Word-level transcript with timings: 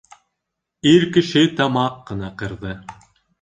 Ир 0.91 1.05
кеше 1.17 1.43
тамаҡ 1.59 2.01
ҡына 2.09 2.31
ҡырҙы. 2.43 2.73